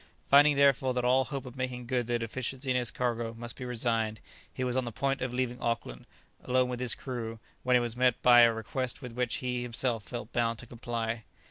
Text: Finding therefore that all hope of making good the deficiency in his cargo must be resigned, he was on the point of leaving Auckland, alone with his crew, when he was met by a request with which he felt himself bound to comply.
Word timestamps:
Finding 0.25 0.55
therefore 0.55 0.95
that 0.95 1.05
all 1.05 1.25
hope 1.25 1.45
of 1.45 1.55
making 1.55 1.85
good 1.85 2.07
the 2.07 2.17
deficiency 2.17 2.71
in 2.71 2.75
his 2.75 2.89
cargo 2.89 3.35
must 3.35 3.55
be 3.55 3.65
resigned, 3.65 4.19
he 4.51 4.63
was 4.63 4.75
on 4.75 4.83
the 4.83 4.91
point 4.91 5.21
of 5.21 5.31
leaving 5.31 5.61
Auckland, 5.61 6.07
alone 6.43 6.69
with 6.69 6.79
his 6.79 6.95
crew, 6.95 7.37
when 7.61 7.75
he 7.75 7.79
was 7.79 7.95
met 7.95 8.19
by 8.23 8.41
a 8.41 8.51
request 8.51 9.03
with 9.03 9.11
which 9.11 9.35
he 9.35 9.57
felt 9.67 10.01
himself 10.05 10.31
bound 10.33 10.57
to 10.57 10.65
comply. 10.65 11.23